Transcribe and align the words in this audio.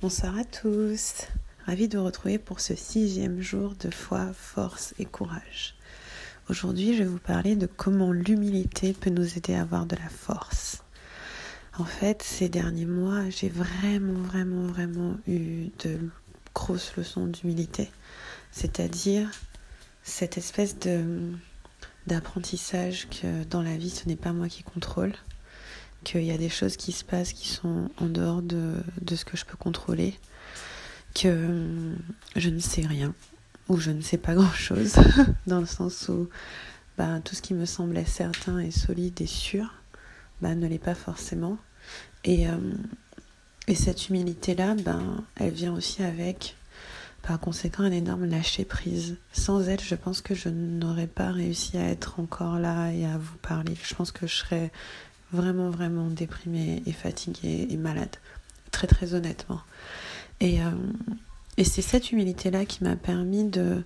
Bonsoir 0.00 0.38
à 0.38 0.44
tous. 0.44 1.26
Ravi 1.66 1.88
de 1.88 1.98
vous 1.98 2.04
retrouver 2.04 2.38
pour 2.38 2.60
ce 2.60 2.76
sixième 2.76 3.40
jour 3.40 3.74
de 3.80 3.90
foi, 3.90 4.32
force 4.32 4.94
et 5.00 5.04
courage. 5.04 5.74
Aujourd'hui, 6.48 6.94
je 6.94 7.02
vais 7.02 7.08
vous 7.08 7.18
parler 7.18 7.56
de 7.56 7.66
comment 7.66 8.12
l'humilité 8.12 8.92
peut 8.92 9.10
nous 9.10 9.36
aider 9.36 9.54
à 9.54 9.62
avoir 9.62 9.86
de 9.86 9.96
la 9.96 10.08
force. 10.08 10.84
En 11.76 11.84
fait, 11.84 12.22
ces 12.22 12.48
derniers 12.48 12.86
mois, 12.86 13.28
j'ai 13.28 13.48
vraiment, 13.48 14.22
vraiment, 14.22 14.68
vraiment 14.68 15.16
eu 15.26 15.70
de 15.82 15.98
grosses 16.54 16.94
leçons 16.96 17.26
d'humilité. 17.26 17.90
C'est-à-dire 18.52 19.28
cette 20.04 20.38
espèce 20.38 20.76
d'apprentissage 22.06 23.08
que 23.08 23.42
dans 23.46 23.62
la 23.62 23.76
vie, 23.76 23.90
ce 23.90 24.06
n'est 24.06 24.14
pas 24.14 24.32
moi 24.32 24.46
qui 24.46 24.62
contrôle, 24.62 25.14
qu'il 26.08 26.24
y 26.24 26.32
a 26.32 26.38
des 26.38 26.48
choses 26.48 26.76
qui 26.76 26.92
se 26.92 27.04
passent 27.04 27.34
qui 27.34 27.48
sont 27.48 27.90
en 27.98 28.06
dehors 28.06 28.40
de, 28.40 28.74
de 29.02 29.16
ce 29.16 29.26
que 29.26 29.36
je 29.36 29.44
peux 29.44 29.56
contrôler, 29.56 30.14
que 31.14 31.28
hum, 31.28 31.98
je 32.34 32.48
ne 32.48 32.60
sais 32.60 32.86
rien 32.86 33.14
ou 33.68 33.76
je 33.76 33.90
ne 33.90 34.00
sais 34.00 34.16
pas 34.16 34.34
grand-chose, 34.34 34.94
dans 35.46 35.60
le 35.60 35.66
sens 35.66 36.08
où 36.08 36.28
bah, 36.96 37.20
tout 37.22 37.34
ce 37.34 37.42
qui 37.42 37.52
me 37.52 37.66
semblait 37.66 38.06
certain 38.06 38.58
et 38.58 38.70
solide 38.70 39.20
et 39.20 39.26
sûr 39.26 39.74
bah, 40.40 40.54
ne 40.54 40.66
l'est 40.66 40.78
pas 40.78 40.94
forcément. 40.94 41.58
Et, 42.24 42.48
hum, 42.48 42.78
et 43.66 43.74
cette 43.74 44.08
humilité-là, 44.08 44.76
ben, 44.76 45.24
elle 45.36 45.52
vient 45.52 45.74
aussi 45.74 46.02
avec, 46.02 46.56
par 47.20 47.38
conséquent, 47.38 47.82
un 47.82 47.92
énorme 47.92 48.24
lâcher-prise. 48.24 49.18
Sans 49.32 49.68
elle, 49.68 49.80
je 49.80 49.94
pense 49.94 50.22
que 50.22 50.34
je 50.34 50.48
n'aurais 50.48 51.06
pas 51.06 51.32
réussi 51.32 51.76
à 51.76 51.86
être 51.86 52.18
encore 52.18 52.58
là 52.58 52.92
et 52.92 53.04
à 53.04 53.18
vous 53.18 53.36
parler. 53.42 53.76
Je 53.82 53.94
pense 53.94 54.10
que 54.10 54.26
je 54.26 54.36
serais 54.36 54.72
vraiment, 55.32 55.70
vraiment 55.70 56.08
déprimée 56.08 56.82
et 56.86 56.92
fatiguée 56.92 57.68
et 57.70 57.76
malade. 57.76 58.16
Très, 58.70 58.86
très 58.86 59.14
honnêtement. 59.14 59.60
Et, 60.40 60.62
euh, 60.62 60.70
et 61.56 61.64
c'est 61.64 61.82
cette 61.82 62.12
humilité-là 62.12 62.64
qui 62.64 62.84
m'a 62.84 62.96
permis 62.96 63.44
de, 63.44 63.82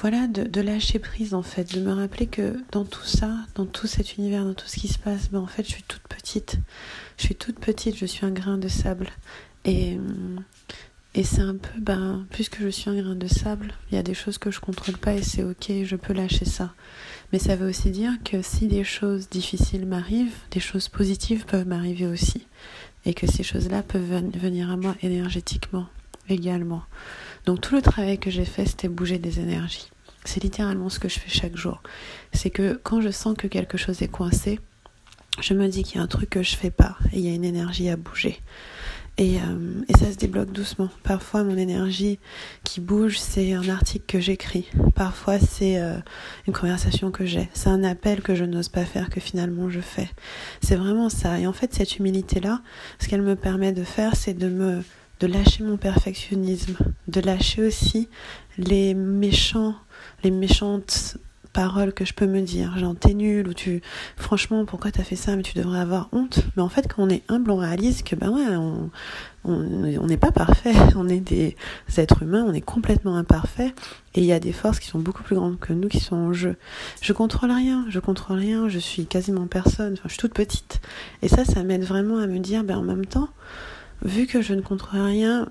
voilà, 0.00 0.26
de, 0.26 0.60
lâcher 0.60 0.98
prise 0.98 1.34
en 1.34 1.42
fait, 1.42 1.74
de 1.74 1.80
me 1.80 1.92
rappeler 1.92 2.26
que 2.26 2.62
dans 2.70 2.84
tout 2.84 3.04
ça, 3.04 3.30
dans 3.54 3.66
tout 3.66 3.86
cet 3.86 4.16
univers, 4.16 4.44
dans 4.44 4.54
tout 4.54 4.66
ce 4.66 4.76
qui 4.76 4.88
se 4.88 4.98
passe, 4.98 5.30
ben, 5.30 5.40
en 5.40 5.46
fait, 5.46 5.64
je 5.64 5.72
suis 5.72 5.82
toute 5.82 6.02
petite. 6.02 6.58
Je 7.16 7.24
suis 7.24 7.34
toute 7.34 7.58
petite, 7.58 7.96
je 7.96 8.06
suis 8.06 8.26
un 8.26 8.30
grain 8.30 8.58
de 8.58 8.68
sable. 8.68 9.08
Et, 9.64 9.98
et 11.16 11.24
c'est 11.24 11.40
un 11.40 11.56
peu, 11.56 11.80
ben, 11.80 12.26
puisque 12.30 12.60
je 12.60 12.68
suis 12.68 12.90
un 12.90 13.00
grain 13.00 13.14
de 13.14 13.26
sable, 13.26 13.72
il 13.90 13.94
y 13.94 13.98
a 13.98 14.02
des 14.02 14.12
choses 14.12 14.36
que 14.36 14.50
je 14.50 14.60
contrôle 14.60 14.98
pas 14.98 15.14
et 15.14 15.22
c'est 15.22 15.42
ok, 15.42 15.72
je 15.82 15.96
peux 15.96 16.12
lâcher 16.12 16.44
ça. 16.44 16.74
Mais 17.32 17.38
ça 17.38 17.56
veut 17.56 17.70
aussi 17.70 17.90
dire 17.90 18.12
que 18.22 18.42
si 18.42 18.66
des 18.66 18.84
choses 18.84 19.30
difficiles 19.30 19.86
m'arrivent, 19.86 20.36
des 20.50 20.60
choses 20.60 20.90
positives 20.90 21.46
peuvent 21.46 21.66
m'arriver 21.66 22.06
aussi. 22.06 22.46
Et 23.06 23.14
que 23.14 23.26
ces 23.26 23.42
choses-là 23.42 23.82
peuvent 23.82 24.22
venir 24.34 24.70
à 24.70 24.76
moi 24.76 24.94
énergétiquement 25.00 25.86
également. 26.28 26.82
Donc 27.46 27.62
tout 27.62 27.74
le 27.74 27.80
travail 27.80 28.18
que 28.18 28.30
j'ai 28.30 28.44
fait, 28.44 28.66
c'était 28.66 28.88
bouger 28.88 29.18
des 29.18 29.40
énergies. 29.40 29.88
C'est 30.24 30.42
littéralement 30.42 30.90
ce 30.90 30.98
que 30.98 31.08
je 31.08 31.18
fais 31.18 31.30
chaque 31.30 31.56
jour. 31.56 31.82
C'est 32.34 32.50
que 32.50 32.78
quand 32.82 33.00
je 33.00 33.10
sens 33.10 33.36
que 33.38 33.46
quelque 33.46 33.78
chose 33.78 34.02
est 34.02 34.08
coincé, 34.08 34.60
je 35.40 35.54
me 35.54 35.68
dis 35.68 35.82
qu'il 35.82 35.96
y 35.96 35.98
a 35.98 36.02
un 36.02 36.08
truc 36.08 36.28
que 36.28 36.42
je 36.42 36.56
fais 36.56 36.70
pas 36.70 36.98
et 37.12 37.20
il 37.20 37.24
y 37.24 37.30
a 37.30 37.34
une 37.34 37.44
énergie 37.44 37.88
à 37.88 37.96
bouger. 37.96 38.40
Et, 39.18 39.38
euh, 39.38 39.82
et, 39.88 39.96
ça 39.96 40.12
se 40.12 40.18
débloque 40.18 40.52
doucement. 40.52 40.90
Parfois, 41.02 41.42
mon 41.42 41.56
énergie 41.56 42.18
qui 42.64 42.80
bouge, 42.80 43.18
c'est 43.18 43.54
un 43.54 43.66
article 43.70 44.04
que 44.06 44.20
j'écris. 44.20 44.68
Parfois, 44.94 45.38
c'est 45.38 45.80
euh, 45.80 45.96
une 46.46 46.52
conversation 46.52 47.10
que 47.10 47.24
j'ai. 47.24 47.48
C'est 47.54 47.70
un 47.70 47.82
appel 47.82 48.20
que 48.20 48.34
je 48.34 48.44
n'ose 48.44 48.68
pas 48.68 48.84
faire, 48.84 49.08
que 49.08 49.20
finalement 49.20 49.70
je 49.70 49.80
fais. 49.80 50.10
C'est 50.60 50.76
vraiment 50.76 51.08
ça. 51.08 51.38
Et 51.40 51.46
en 51.46 51.54
fait, 51.54 51.72
cette 51.72 51.96
humilité-là, 51.96 52.60
ce 52.98 53.08
qu'elle 53.08 53.22
me 53.22 53.36
permet 53.36 53.72
de 53.72 53.84
faire, 53.84 54.16
c'est 54.16 54.34
de 54.34 54.48
me 54.48 54.82
de 55.20 55.26
lâcher 55.26 55.64
mon 55.64 55.78
perfectionnisme, 55.78 56.76
de 57.08 57.20
lâcher 57.20 57.62
aussi 57.66 58.08
les 58.58 58.92
méchants, 58.92 59.74
les 60.22 60.30
méchantes 60.30 61.16
paroles 61.56 61.94
que 61.94 62.04
je 62.04 62.12
peux 62.12 62.26
me 62.26 62.42
dire, 62.42 62.76
genre 62.76 62.94
t'es 62.94 63.14
nul 63.14 63.48
ou 63.48 63.54
tu 63.54 63.80
franchement 64.18 64.66
pourquoi 64.66 64.90
t'as 64.90 65.04
fait 65.04 65.16
ça 65.16 65.36
mais 65.36 65.42
tu 65.42 65.54
devrais 65.54 65.78
avoir 65.78 66.10
honte. 66.12 66.40
Mais 66.54 66.62
en 66.62 66.68
fait 66.68 66.86
quand 66.86 67.02
on 67.02 67.08
est 67.08 67.22
humble 67.30 67.50
on 67.50 67.56
réalise 67.56 68.02
que 68.02 68.14
ben 68.14 68.28
ouais 68.28 68.44
on 68.56 68.90
on 69.48 70.06
n'est 70.06 70.18
pas 70.18 70.32
parfait, 70.32 70.74
on 70.96 71.08
est 71.08 71.20
des 71.20 71.56
êtres 71.96 72.24
humains, 72.24 72.44
on 72.46 72.52
est 72.52 72.60
complètement 72.60 73.16
imparfait 73.16 73.72
et 74.14 74.20
il 74.20 74.26
y 74.26 74.32
a 74.32 74.40
des 74.40 74.52
forces 74.52 74.80
qui 74.80 74.88
sont 74.88 74.98
beaucoup 74.98 75.22
plus 75.22 75.36
grandes 75.36 75.58
que 75.58 75.72
nous 75.72 75.88
qui 75.88 76.00
sont 76.00 76.16
en 76.16 76.34
jeu. 76.34 76.56
Je 77.00 77.14
contrôle 77.14 77.52
rien, 77.52 77.86
je 77.88 78.00
contrôle 78.00 78.38
rien, 78.38 78.68
je 78.68 78.78
suis 78.78 79.06
quasiment 79.06 79.46
personne, 79.46 79.94
enfin 79.94 80.02
je 80.04 80.10
suis 80.10 80.20
toute 80.20 80.34
petite. 80.34 80.82
Et 81.22 81.28
ça 81.28 81.46
ça 81.46 81.62
m'aide 81.62 81.84
vraiment 81.84 82.18
à 82.18 82.26
me 82.26 82.38
dire 82.38 82.64
ben 82.64 82.76
en 82.76 82.82
même 82.82 83.06
temps 83.06 83.30
vu 84.04 84.26
que 84.26 84.42
je 84.42 84.52
ne 84.52 84.60
contrôle 84.60 85.00
rien 85.00 85.48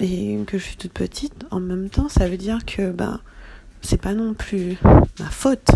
et 0.00 0.38
que 0.46 0.58
je 0.58 0.64
suis 0.64 0.76
toute 0.76 0.92
petite, 0.92 1.46
en 1.50 1.60
même 1.60 1.88
temps 1.88 2.10
ça 2.10 2.28
veut 2.28 2.36
dire 2.36 2.66
que 2.66 2.90
ben 2.90 3.20
c'est 3.82 4.00
pas 4.00 4.14
non 4.14 4.34
plus 4.34 4.76
ma 5.18 5.26
faute, 5.26 5.70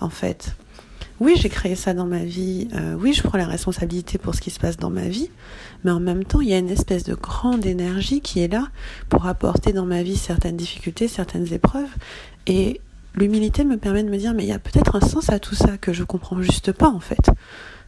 en 0.00 0.10
fait. 0.10 0.54
Oui, 1.20 1.34
j'ai 1.36 1.48
créé 1.48 1.76
ça 1.76 1.94
dans 1.94 2.06
ma 2.06 2.24
vie. 2.24 2.68
Euh, 2.74 2.96
oui, 2.98 3.12
je 3.12 3.22
prends 3.22 3.38
la 3.38 3.46
responsabilité 3.46 4.18
pour 4.18 4.34
ce 4.34 4.40
qui 4.40 4.50
se 4.50 4.58
passe 4.58 4.76
dans 4.76 4.90
ma 4.90 5.08
vie. 5.08 5.30
Mais 5.84 5.92
en 5.92 6.00
même 6.00 6.24
temps, 6.24 6.40
il 6.40 6.48
y 6.48 6.54
a 6.54 6.58
une 6.58 6.70
espèce 6.70 7.04
de 7.04 7.14
grande 7.14 7.64
énergie 7.66 8.20
qui 8.20 8.40
est 8.40 8.52
là 8.52 8.68
pour 9.08 9.26
apporter 9.26 9.72
dans 9.72 9.86
ma 9.86 10.02
vie 10.02 10.16
certaines 10.16 10.56
difficultés, 10.56 11.06
certaines 11.06 11.52
épreuves. 11.52 11.90
Et 12.46 12.80
l'humilité 13.14 13.64
me 13.64 13.76
permet 13.76 14.02
de 14.02 14.10
me 14.10 14.16
dire, 14.16 14.34
mais 14.34 14.42
il 14.42 14.48
y 14.48 14.52
a 14.52 14.58
peut-être 14.58 14.96
un 14.96 15.00
sens 15.00 15.30
à 15.30 15.38
tout 15.38 15.54
ça 15.54 15.78
que 15.78 15.92
je 15.92 16.02
comprends 16.02 16.42
juste 16.42 16.72
pas, 16.72 16.88
en 16.88 17.00
fait. 17.00 17.30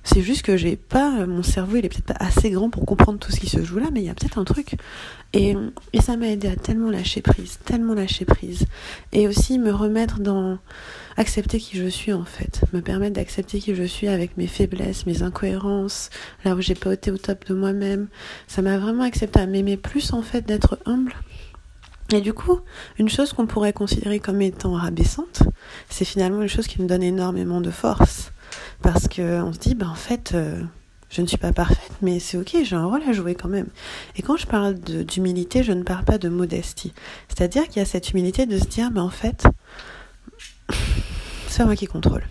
C'est 0.09 0.23
juste 0.23 0.43
que 0.43 0.57
j'ai 0.57 0.77
pas, 0.77 1.27
mon 1.27 1.43
cerveau 1.43 1.79
il 1.79 1.85
est 1.85 1.89
peut-être 1.89 2.17
pas 2.17 2.25
assez 2.25 2.51
grand 2.51 2.71
pour 2.71 2.87
comprendre 2.87 3.19
tout 3.19 3.33
ce 3.33 3.41
qui 3.41 3.49
se 3.49 3.65
joue 3.65 3.81
là, 3.81 3.89
mais 3.93 4.03
il 4.03 4.07
y 4.07 4.09
a 4.09 4.15
peut-être 4.15 4.39
un 4.39 4.45
truc. 4.45 4.77
Et, 5.33 5.57
et 5.93 6.01
ça 6.01 6.17
m'a 6.17 6.29
aidé 6.29 6.47
à 6.47 6.55
tellement 6.55 6.91
lâcher 6.91 7.23
prise, 7.23 7.59
tellement 7.65 7.93
lâcher 7.93 8.25
prise. 8.25 8.67
Et 9.13 9.27
aussi 9.27 9.59
me 9.59 9.73
remettre 9.73 10.21
dans 10.21 10.59
accepter 11.17 11.59
qui 11.59 11.77
je 11.77 11.89
suis 11.89 12.13
en 12.13 12.25
fait. 12.25 12.61
Me 12.73 12.83
permettre 12.83 13.15
d'accepter 13.15 13.59
qui 13.59 13.75
je 13.75 13.83
suis 13.83 14.07
avec 14.07 14.37
mes 14.37 14.47
faiblesses, 14.47 15.07
mes 15.07 15.25
incohérences, 15.25 16.11
là 16.45 16.55
où 16.55 16.61
j'ai 16.61 16.77
pas 16.77 16.93
été 16.93 17.11
au 17.11 17.19
top 17.19 17.45
de 17.49 17.55
moi-même. 17.55 18.07
Ça 18.47 18.63
m'a 18.63 18.79
vraiment 18.79 19.03
accepté 19.03 19.41
à 19.41 19.47
m'aimer 19.47 19.77
plus 19.77 20.13
en 20.13 20.23
fait, 20.23 20.43
d'être 20.47 20.79
humble. 20.87 21.15
Et 22.15 22.21
du 22.21 22.33
coup, 22.33 22.61
une 23.01 23.09
chose 23.09 23.33
qu'on 23.33 23.49
pourrait 23.49 23.73
considérer 23.73 24.21
comme 24.21 24.41
étant 24.41 24.75
rabaissante, 24.75 25.43
c'est 25.91 26.05
finalement 26.05 26.43
une 26.43 26.49
chose 26.49 26.69
qui 26.69 26.81
me 26.81 26.87
donne 26.87 27.03
énormément 27.03 27.61
de 27.61 27.73
force 27.73 28.31
parce 28.83 29.09
qu'on 29.09 29.53
se 29.53 29.59
dit, 29.59 29.75
ben 29.75 29.89
en 29.89 29.95
fait, 29.95 30.33
euh, 30.35 30.63
je 31.11 31.23
ne 31.23 31.27
suis 31.27 31.39
pas 31.39 31.53
parfaite, 31.53 31.93
mais 32.03 32.19
c'est 32.19 32.37
ok, 32.37 32.57
j'ai 32.63 32.77
un 32.77 32.87
rôle 32.87 33.03
à 33.09 33.13
jouer 33.13 33.35
quand 33.35 33.49
même. 33.49 33.69
Et 34.17 34.23
quand 34.23 34.37
je 34.37 34.47
parle 34.47 34.75
d'humilité, 34.75 35.63
je 35.63 35.73
ne 35.73 35.83
parle 35.83 36.05
pas 36.05 36.19
de 36.19 36.29
modestie. 36.29 36.93
C'est-à-dire 37.29 37.69
qu'il 37.69 37.79
y 37.79 37.83
a 37.83 37.87
cette 37.87 38.11
humilité 38.11 38.47
de 38.47 38.59
se 38.59 38.67
dire, 38.67 38.91
ben 38.91 39.03
en 39.03 39.11
fait, 39.11 39.45
c'est 41.49 41.65
moi 41.65 41.77
qui 41.77 41.87
contrôle. 41.87 42.25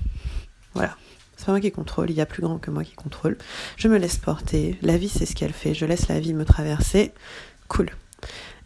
Voilà. 0.74 0.96
C'est 1.38 1.46
pas 1.46 1.52
moi 1.54 1.62
qui 1.62 1.72
contrôle, 1.72 2.10
il 2.10 2.16
y 2.16 2.22
a 2.22 2.26
plus 2.26 2.42
grand 2.42 2.58
que 2.58 2.72
moi 2.72 2.84
qui 2.84 2.94
contrôle. 2.94 3.38
Je 3.78 3.88
me 3.88 3.98
laisse 3.98 4.18
porter, 4.18 4.78
la 4.82 4.98
vie 4.98 5.10
c'est 5.10 5.26
ce 5.26 5.36
qu'elle 5.36 5.54
fait, 5.54 5.74
je 5.74 5.86
laisse 5.86 6.08
la 6.08 6.20
vie 6.20 6.34
me 6.34 6.46
traverser. 6.46 7.12
Cool. 7.68 7.92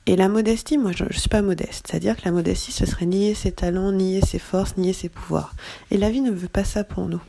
Et 0.05 0.15
la 0.15 0.27
modestie, 0.27 0.77
moi 0.77 0.91
je 0.91 1.03
ne 1.03 1.13
suis 1.13 1.29
pas 1.29 1.41
modeste. 1.41 1.87
C'est-à-dire 1.87 2.15
que 2.15 2.23
la 2.25 2.31
modestie, 2.31 2.71
ce 2.71 2.85
serait 2.85 3.05
nier 3.05 3.35
ses 3.35 3.51
talents, 3.51 3.91
nier 3.91 4.21
ses 4.21 4.39
forces, 4.39 4.77
nier 4.77 4.93
ses 4.93 5.09
pouvoirs. 5.09 5.53
Et 5.91 5.97
la 5.97 6.09
vie 6.09 6.21
ne 6.21 6.31
veut 6.31 6.47
pas 6.47 6.63
ça 6.63 6.83
pour 6.83 7.07
nous. 7.07 7.21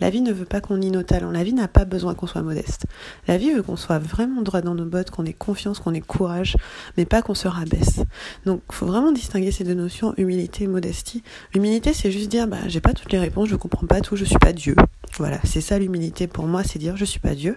La 0.00 0.10
vie 0.10 0.20
ne 0.20 0.32
veut 0.32 0.44
pas 0.44 0.60
qu'on 0.60 0.76
nie 0.76 0.90
nos 0.90 1.02
talents. 1.02 1.30
La 1.30 1.44
vie 1.44 1.52
n'a 1.52 1.68
pas 1.68 1.84
besoin 1.84 2.14
qu'on 2.14 2.26
soit 2.26 2.42
modeste. 2.42 2.86
La 3.26 3.36
vie 3.36 3.52
veut 3.52 3.62
qu'on 3.62 3.76
soit 3.76 3.98
vraiment 3.98 4.42
droit 4.42 4.60
dans 4.60 4.74
nos 4.74 4.84
bottes, 4.84 5.10
qu'on 5.10 5.24
ait 5.24 5.32
confiance, 5.32 5.78
qu'on 5.78 5.94
ait 5.94 6.00
courage, 6.00 6.56
mais 6.96 7.04
pas 7.04 7.22
qu'on 7.22 7.34
se 7.34 7.48
rabaisse. 7.48 8.00
Donc, 8.46 8.62
il 8.70 8.74
faut 8.74 8.86
vraiment 8.86 9.12
distinguer 9.12 9.50
ces 9.50 9.64
deux 9.64 9.74
notions, 9.74 10.14
humilité 10.16 10.64
et 10.64 10.68
modestie. 10.68 11.22
L'humilité, 11.54 11.92
c'est 11.92 12.10
juste 12.10 12.30
dire, 12.30 12.46
bah, 12.46 12.58
j'ai 12.66 12.80
pas 12.80 12.92
toutes 12.92 13.12
les 13.12 13.18
réponses, 13.18 13.48
je 13.48 13.56
comprends 13.56 13.86
pas 13.86 14.00
tout, 14.00 14.16
je 14.16 14.24
suis 14.24 14.38
pas 14.38 14.52
Dieu. 14.52 14.76
Voilà, 15.16 15.38
c'est 15.44 15.60
ça 15.60 15.78
l'humilité 15.78 16.26
pour 16.26 16.46
moi, 16.46 16.62
c'est 16.62 16.78
dire, 16.78 16.96
je 16.96 17.04
suis 17.04 17.20
pas 17.20 17.34
Dieu. 17.34 17.56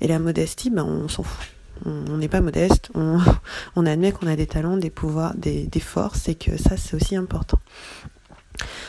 Et 0.00 0.08
la 0.08 0.18
modestie, 0.18 0.70
bah, 0.70 0.84
on 0.84 1.08
s'en 1.08 1.22
fout. 1.22 1.48
On 1.84 2.16
n'est 2.16 2.28
pas 2.28 2.40
modeste, 2.40 2.90
on, 2.94 3.86
admet 3.86 4.12
qu'on 4.12 4.28
a 4.28 4.36
des 4.36 4.46
talents, 4.46 4.76
des 4.76 4.90
pouvoirs, 4.90 5.34
des, 5.36 5.66
des 5.66 5.80
forces, 5.80 6.28
et 6.28 6.34
que 6.34 6.56
ça, 6.56 6.76
c'est 6.76 6.94
aussi 6.94 7.16
important. 7.16 7.58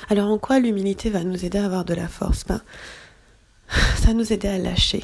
Alors 0.09 0.29
en 0.29 0.37
quoi 0.37 0.59
l'humilité 0.59 1.09
va 1.09 1.23
nous 1.23 1.45
aider 1.45 1.57
à 1.57 1.65
avoir 1.65 1.85
de 1.85 1.93
la 1.93 2.07
force? 2.07 2.45
Ben, 2.45 2.61
Ça 3.69 4.07
va 4.07 4.13
nous 4.13 4.31
aider 4.31 4.47
à 4.47 4.57
lâcher. 4.57 5.03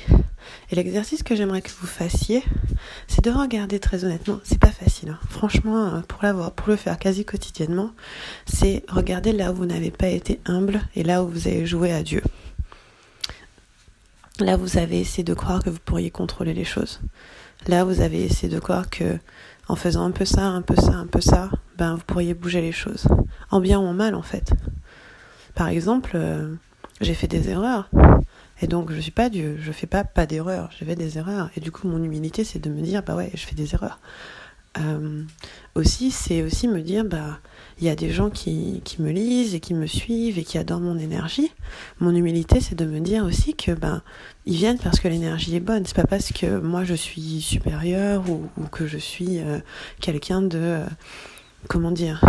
Et 0.69 0.75
l'exercice 0.75 1.23
que 1.23 1.35
j'aimerais 1.35 1.61
que 1.61 1.71
vous 1.79 1.87
fassiez, 1.87 2.43
c'est 3.07 3.23
de 3.23 3.31
regarder 3.31 3.79
très 3.79 4.05
honnêtement. 4.05 4.39
C'est 4.43 4.59
pas 4.59 4.71
facile, 4.71 5.09
hein. 5.09 5.19
franchement, 5.29 5.87
euh, 5.87 6.01
pour 6.01 6.23
l'avoir, 6.23 6.51
pour 6.51 6.69
le 6.69 6.75
faire 6.75 6.97
quasi 6.99 7.25
quotidiennement, 7.25 7.91
c'est 8.45 8.83
regarder 8.87 9.33
là 9.33 9.51
où 9.51 9.55
vous 9.55 9.65
n'avez 9.65 9.91
pas 9.91 10.07
été 10.07 10.39
humble 10.45 10.81
et 10.95 11.03
là 11.03 11.23
où 11.23 11.27
vous 11.27 11.47
avez 11.47 11.65
joué 11.65 11.91
à 11.91 12.03
Dieu. 12.03 12.21
Là, 14.39 14.57
vous 14.57 14.77
avez 14.77 14.99
essayé 14.99 15.23
de 15.23 15.33
croire 15.33 15.63
que 15.63 15.69
vous 15.69 15.79
pourriez 15.83 16.09
contrôler 16.09 16.53
les 16.53 16.63
choses. 16.63 16.99
Là, 17.67 17.83
vous 17.83 18.01
avez 18.01 18.23
essayé 18.23 18.51
de 18.51 18.59
croire 18.59 18.89
que 18.89 19.17
en 19.67 19.75
faisant 19.75 20.03
un 20.03 20.11
peu 20.11 20.25
ça, 20.25 20.47
un 20.47 20.61
peu 20.61 20.75
ça, 20.75 20.93
un 20.93 21.05
peu 21.05 21.21
ça, 21.21 21.49
ben 21.77 21.95
vous 21.95 22.03
pourriez 22.05 22.33
bouger 22.33 22.61
les 22.61 22.71
choses. 22.71 23.07
En 23.51 23.59
bien 23.59 23.79
ou 23.79 23.83
en 23.83 23.93
mal 23.93 24.15
en 24.15 24.21
fait. 24.21 24.51
Par 25.55 25.69
exemple, 25.69 26.11
euh, 26.15 26.55
j'ai 27.01 27.13
fait 27.13 27.27
des 27.27 27.49
erreurs. 27.49 27.89
Et 28.61 28.67
donc, 28.67 28.91
je 28.91 28.99
suis 28.99 29.11
pas 29.11 29.29
Dieu, 29.29 29.57
je 29.59 29.71
fais 29.71 29.87
pas 29.87 30.03
pas 30.03 30.27
d'erreurs, 30.27 30.69
je 30.77 30.85
fais 30.85 30.95
des 30.95 31.17
erreurs. 31.17 31.49
Et 31.57 31.59
du 31.59 31.71
coup, 31.71 31.87
mon 31.87 32.03
humilité, 32.03 32.43
c'est 32.43 32.59
de 32.59 32.69
me 32.69 32.81
dire, 32.81 33.01
bah 33.01 33.15
ouais, 33.15 33.31
je 33.33 33.45
fais 33.45 33.55
des 33.55 33.73
erreurs. 33.73 33.99
Euh, 34.79 35.23
aussi, 35.75 36.11
c'est 36.11 36.43
aussi 36.43 36.67
me 36.67 36.81
dire, 36.81 37.03
bah, 37.03 37.39
il 37.79 37.87
y 37.87 37.89
a 37.89 37.95
des 37.95 38.11
gens 38.11 38.29
qui, 38.29 38.81
qui, 38.85 39.01
me 39.01 39.11
lisent 39.11 39.55
et 39.55 39.59
qui 39.59 39.73
me 39.73 39.87
suivent 39.87 40.37
et 40.37 40.43
qui 40.43 40.57
adorent 40.57 40.79
mon 40.79 40.97
énergie. 40.97 41.51
Mon 41.99 42.15
humilité, 42.15 42.61
c'est 42.61 42.75
de 42.75 42.85
me 42.85 42.99
dire 42.99 43.25
aussi 43.25 43.55
que 43.55 43.71
ben 43.71 44.01
ils 44.45 44.55
viennent 44.55 44.77
parce 44.77 44.99
que 44.99 45.07
l'énergie 45.07 45.55
est 45.55 45.61
bonne. 45.61 45.83
C'est 45.85 45.95
pas 45.95 46.05
parce 46.05 46.31
que 46.31 46.59
moi 46.59 46.83
je 46.83 46.93
suis 46.93 47.41
supérieure 47.41 48.23
ou, 48.29 48.47
que 48.67 48.87
je 48.87 48.97
suis 48.97 49.39
euh, 49.39 49.59
quelqu'un 49.99 50.41
de 50.41 50.83
comment 51.67 51.91
dire 51.91 52.21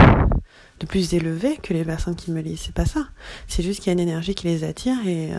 de 0.83 0.87
plus 0.87 1.15
élevé 1.15 1.57
que 1.63 1.73
les 1.73 1.85
personnes 1.85 2.17
qui 2.17 2.31
me 2.31 2.41
lisent. 2.41 2.61
C'est 2.67 2.75
pas 2.75 2.87
ça. 2.87 3.09
C'est 3.49 3.63
juste 3.63 3.81
qu'il 3.81 3.87
y 3.87 3.91
a 3.91 3.95
une 3.95 4.01
énergie 4.01 4.35
qui 4.35 4.47
les 4.47 4.65
attire 4.65 4.97
et, 5.07 5.31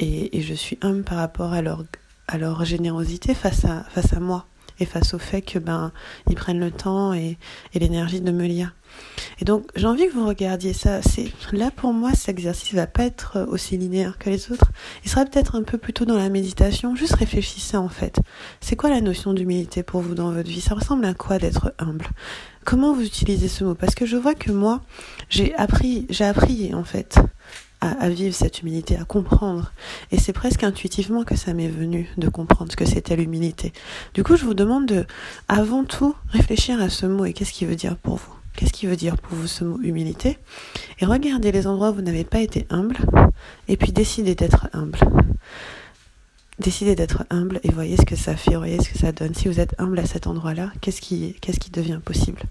et, 0.00 0.36
et 0.36 0.42
je 0.42 0.54
suis 0.54 0.78
humble 0.82 1.04
par 1.04 1.18
rapport 1.18 1.52
à 1.52 1.62
leur 1.62 1.84
à 2.28 2.38
leur 2.38 2.64
générosité 2.64 3.34
face 3.34 3.64
à 3.64 3.84
face 3.90 4.12
à 4.12 4.20
moi 4.20 4.46
face 4.86 5.14
au 5.14 5.18
fait 5.18 5.42
que 5.42 5.58
ben 5.58 5.92
ils 6.28 6.34
prennent 6.34 6.60
le 6.60 6.70
temps 6.70 7.12
et, 7.12 7.38
et 7.74 7.78
l'énergie 7.78 8.20
de 8.20 8.32
me 8.32 8.44
lire. 8.46 8.74
Et 9.40 9.44
donc 9.44 9.70
j'ai 9.74 9.86
envie 9.86 10.06
que 10.06 10.12
vous 10.12 10.26
regardiez 10.26 10.72
ça. 10.72 11.00
C'est 11.02 11.32
là 11.52 11.70
pour 11.70 11.92
moi 11.92 12.12
cet 12.14 12.28
exercice 12.28 12.74
va 12.74 12.86
pas 12.86 13.04
être 13.04 13.46
aussi 13.48 13.76
linéaire 13.76 14.18
que 14.18 14.30
les 14.30 14.52
autres. 14.52 14.70
Il 15.04 15.10
sera 15.10 15.24
peut-être 15.24 15.56
un 15.56 15.62
peu 15.62 15.78
plutôt 15.78 16.04
dans 16.04 16.16
la 16.16 16.28
méditation. 16.28 16.94
Juste 16.94 17.14
réfléchissez 17.14 17.76
en 17.76 17.88
fait. 17.88 18.20
C'est 18.60 18.76
quoi 18.76 18.90
la 18.90 19.00
notion 19.00 19.32
d'humilité 19.32 19.82
pour 19.82 20.00
vous 20.00 20.14
dans 20.14 20.30
votre 20.30 20.48
vie? 20.48 20.60
Ça 20.60 20.74
ressemble 20.74 21.04
à 21.04 21.14
quoi 21.14 21.38
d'être 21.38 21.74
humble? 21.78 22.06
Comment 22.64 22.92
vous 22.92 23.04
utilisez 23.04 23.48
ce 23.48 23.64
mot? 23.64 23.74
Parce 23.74 23.94
que 23.94 24.06
je 24.06 24.16
vois 24.16 24.34
que 24.34 24.52
moi 24.52 24.82
j'ai 25.28 25.54
appris 25.56 26.06
j'ai 26.10 26.24
appris 26.24 26.74
en 26.74 26.84
fait 26.84 27.18
à, 27.82 28.08
vivre 28.08 28.34
cette 28.34 28.62
humilité, 28.62 28.96
à 28.96 29.04
comprendre. 29.04 29.72
Et 30.12 30.18
c'est 30.18 30.32
presque 30.32 30.62
intuitivement 30.62 31.24
que 31.24 31.36
ça 31.36 31.52
m'est 31.52 31.68
venu 31.68 32.08
de 32.16 32.28
comprendre 32.28 32.70
ce 32.70 32.76
que 32.76 32.84
c'était 32.84 33.16
l'humilité. 33.16 33.72
Du 34.14 34.22
coup, 34.22 34.36
je 34.36 34.44
vous 34.44 34.54
demande 34.54 34.86
de, 34.86 35.04
avant 35.48 35.84
tout, 35.84 36.14
réfléchir 36.28 36.80
à 36.80 36.88
ce 36.88 37.06
mot 37.06 37.24
et 37.24 37.32
qu'est-ce 37.32 37.52
qu'il 37.52 37.66
veut 37.66 37.76
dire 37.76 37.96
pour 37.96 38.16
vous? 38.16 38.32
Qu'est-ce 38.54 38.72
qu'il 38.72 38.88
veut 38.88 38.96
dire 38.96 39.16
pour 39.16 39.36
vous 39.36 39.46
ce 39.46 39.64
mot 39.64 39.80
humilité? 39.82 40.38
Et 41.00 41.06
regardez 41.06 41.50
les 41.50 41.66
endroits 41.66 41.90
où 41.90 41.94
vous 41.94 42.02
n'avez 42.02 42.24
pas 42.24 42.40
été 42.40 42.66
humble 42.70 42.96
et 43.66 43.76
puis 43.76 43.92
décidez 43.92 44.34
d'être 44.34 44.68
humble. 44.72 44.98
Décidez 46.58 46.94
d'être 46.94 47.24
humble 47.30 47.58
et 47.64 47.72
voyez 47.72 47.96
ce 47.96 48.04
que 48.04 48.14
ça 48.14 48.36
fait, 48.36 48.54
voyez 48.54 48.80
ce 48.80 48.90
que 48.90 48.98
ça 48.98 49.10
donne. 49.10 49.34
Si 49.34 49.48
vous 49.48 49.58
êtes 49.58 49.74
humble 49.78 49.98
à 49.98 50.06
cet 50.06 50.26
endroit-là, 50.26 50.70
qu'est-ce 50.80 51.00
qui, 51.00 51.34
qu'est-ce 51.40 51.58
qui 51.58 51.70
devient 51.70 52.00
possible? 52.04 52.42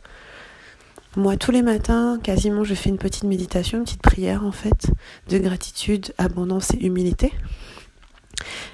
Moi, 1.18 1.36
tous 1.36 1.52
les 1.52 1.62
matins, 1.62 2.20
quasiment, 2.24 2.64
je 2.64 2.74
fais 2.74 2.90
une 2.90 2.98
petite 2.98 3.24
méditation, 3.24 3.80
une 3.80 3.84
petite 3.84 4.02
prière, 4.02 4.46
en 4.46 4.52
fait, 4.52 4.92
de 5.30 5.38
gratitude, 5.38 6.14
abondance 6.18 6.74
et 6.74 6.86
humilité. 6.86 7.34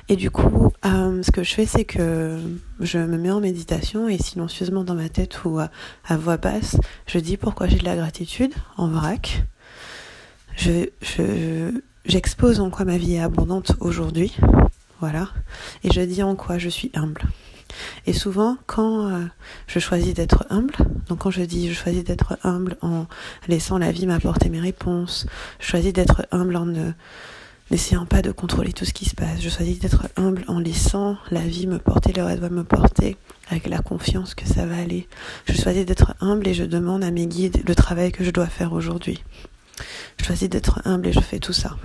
Et 0.07 0.15
du 0.15 0.29
coup, 0.29 0.71
euh, 0.85 1.21
ce 1.23 1.31
que 1.31 1.43
je 1.43 1.53
fais, 1.53 1.65
c'est 1.65 1.83
que 1.83 2.39
je 2.79 2.99
me 2.99 3.17
mets 3.17 3.31
en 3.31 3.41
méditation 3.41 4.07
et 4.07 4.17
silencieusement 4.17 4.83
dans 4.83 4.95
ma 4.95 5.09
tête 5.09 5.43
ou 5.43 5.59
à, 5.59 5.69
voix 6.17 6.37
basse, 6.37 6.77
je 7.07 7.19
dis 7.19 7.37
pourquoi 7.37 7.67
j'ai 7.67 7.77
de 7.77 7.85
la 7.85 7.95
gratitude 7.95 8.53
en 8.77 8.87
vrac. 8.87 9.43
Je, 10.55 10.89
je, 11.01 11.81
j'expose 12.05 12.59
en 12.59 12.69
quoi 12.69 12.85
ma 12.85 12.97
vie 12.97 13.15
est 13.15 13.21
abondante 13.21 13.73
aujourd'hui. 13.79 14.35
Voilà. 14.99 15.29
Et 15.83 15.91
je 15.91 16.01
dis 16.01 16.23
en 16.23 16.35
quoi 16.35 16.57
je 16.57 16.69
suis 16.69 16.91
humble. 16.93 17.21
Et 18.05 18.13
souvent, 18.13 18.57
quand 18.65 19.07
euh, 19.07 19.25
je 19.67 19.79
choisis 19.79 20.13
d'être 20.13 20.45
humble, 20.49 20.75
donc 21.07 21.19
quand 21.19 21.31
je 21.31 21.43
dis 21.43 21.69
je 21.69 21.73
choisis 21.73 22.03
d'être 22.03 22.37
humble 22.43 22.77
en 22.81 23.07
laissant 23.47 23.77
la 23.77 23.91
vie 23.91 24.05
m'apporter 24.05 24.49
mes 24.49 24.59
réponses, 24.59 25.25
je 25.59 25.67
choisis 25.67 25.93
d'être 25.93 26.25
humble 26.31 26.55
en 26.55 26.65
ne 26.65 26.91
n'essayant 27.69 28.05
pas 28.05 28.21
de 28.21 28.31
contrôler 28.31 28.71
tout 28.71 28.85
ce 28.85 28.93
qui 28.93 29.05
se 29.05 29.15
passe, 29.15 29.41
je 29.41 29.49
choisis 29.49 29.79
d'être 29.79 30.07
humble 30.15 30.45
en 30.47 30.59
laissant 30.59 31.17
la 31.31 31.41
vie 31.41 31.67
me 31.67 31.79
porter 31.79 32.13
là 32.13 32.29
elle 32.29 32.39
doit 32.39 32.49
me 32.49 32.63
porter, 32.63 33.17
avec 33.49 33.67
la 33.67 33.79
confiance 33.79 34.35
que 34.35 34.47
ça 34.47 34.65
va 34.65 34.77
aller. 34.77 35.07
Je 35.45 35.53
choisis 35.53 35.85
d'être 35.85 36.15
humble 36.21 36.47
et 36.47 36.53
je 36.53 36.63
demande 36.63 37.03
à 37.03 37.11
mes 37.11 37.27
guides 37.27 37.63
le 37.67 37.75
travail 37.75 38.11
que 38.11 38.23
je 38.23 38.31
dois 38.31 38.47
faire 38.47 38.73
aujourd'hui. 38.73 39.23
Je 40.17 40.25
choisis 40.25 40.49
d'être 40.49 40.81
humble 40.85 41.07
et 41.07 41.13
je 41.13 41.19
fais 41.19 41.39
tout 41.39 41.53
ça. 41.53 41.77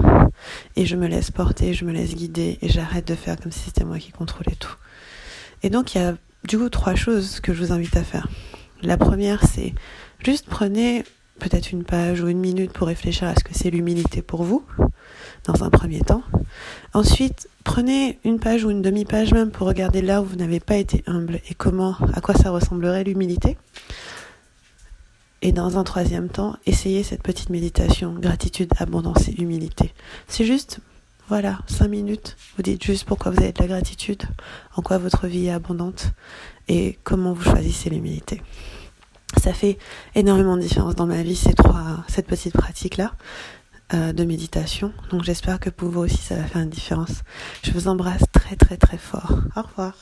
Et 0.76 0.87
je 0.87 0.96
me 0.96 1.06
laisse 1.06 1.31
porter, 1.31 1.75
je 1.75 1.85
me 1.85 1.93
laisse 1.93 2.14
guider 2.14 2.58
et 2.62 2.69
j'arrête 2.69 3.06
de 3.06 3.14
faire 3.14 3.37
comme 3.38 3.52
si 3.52 3.61
c'était 3.61 3.85
moi 3.85 3.99
qui 3.99 4.11
contrôlais 4.11 4.56
tout. 4.58 4.75
Et 5.62 5.70
donc 5.70 5.94
il 5.94 5.99
y 5.99 6.05
a 6.05 6.14
du 6.44 6.59
coup 6.59 6.69
trois 6.69 6.94
choses 6.94 7.41
que 7.41 7.53
je 7.53 7.64
vous 7.64 7.73
invite 7.73 7.97
à 7.97 8.03
faire. 8.03 8.29
La 8.82 8.97
première, 8.97 9.44
c'est 9.47 9.75
juste 10.25 10.47
prenez 10.49 11.05
peut-être 11.38 11.73
une 11.73 11.85
page 11.85 12.20
ou 12.20 12.29
une 12.29 12.38
minute 12.38 12.73
pour 12.73 12.87
réfléchir 12.87 13.29
à 13.29 13.35
ce 13.35 13.44
que 13.44 13.53
c'est 13.53 13.70
l'humilité 13.70 14.23
pour 14.23 14.43
vous, 14.44 14.64
dans 15.44 15.64
un 15.64 15.70
premier 15.70 16.00
temps. 16.00 16.23
Ensuite, 16.94 17.49
prenez 17.64 18.19
une 18.25 18.38
page 18.38 18.64
ou 18.64 18.70
une 18.70 18.82
demi-page 18.82 19.32
même 19.32 19.50
pour 19.50 19.67
regarder 19.67 20.03
là 20.03 20.23
où 20.23 20.25
vous 20.25 20.37
n'avez 20.37 20.61
pas 20.61 20.76
été 20.76 21.03
humble 21.06 21.41
et 21.49 21.55
comment, 21.55 21.97
à 22.14 22.20
quoi 22.20 22.35
ça 22.35 22.50
ressemblerait 22.50 23.05
l'humilité. 23.05 23.56
Et 25.43 25.50
dans 25.50 25.79
un 25.79 25.82
troisième 25.82 26.29
temps, 26.29 26.56
essayez 26.67 27.03
cette 27.03 27.23
petite 27.23 27.50
méditation, 27.50 28.14
gratitude, 28.14 28.73
abondance 28.79 29.29
et 29.29 29.41
humilité. 29.41 29.93
C'est 30.29 30.44
juste 30.44 30.79
voilà, 31.29 31.59
cinq 31.67 31.89
minutes. 31.89 32.37
Vous 32.57 32.63
dites 32.63 32.83
juste 32.85 33.05
pourquoi 33.05 33.31
vous 33.31 33.41
avez 33.41 33.53
de 33.53 33.61
la 33.61 33.69
gratitude, 33.69 34.23
en 34.77 34.83
quoi 34.83 34.99
votre 34.99 35.27
vie 35.27 35.47
est 35.47 35.53
abondante 35.53 36.13
et 36.69 36.99
comment 37.05 37.33
vous 37.33 37.43
choisissez 37.43 37.91
l'humilité. 37.91 38.43
Ça 39.43 39.53
fait 39.53 39.79
énormément 40.15 40.57
de 40.57 40.63
différence 40.63 40.95
dans 40.95 41.07
ma 41.07 41.23
vie, 41.23 41.37
ces 41.37 41.55
trois, 41.55 42.05
cette 42.07 42.27
petite 42.27 42.53
pratique-là 42.53 43.13
euh, 43.95 44.13
de 44.13 44.25
méditation. 44.25 44.93
Donc 45.11 45.23
j'espère 45.23 45.59
que 45.59 45.71
pour 45.71 45.89
vous 45.89 46.01
aussi, 46.01 46.19
ça 46.19 46.37
va 46.37 46.45
faire 46.45 46.63
une 46.63 46.71
différence. 46.71 47.23
Je 47.63 47.73
vous 47.73 47.89
embrasse 47.89 48.25
très 48.33 48.57
très 48.57 48.77
très 48.77 48.99
fort. 48.99 49.41
Au 49.57 49.63
revoir. 49.63 49.95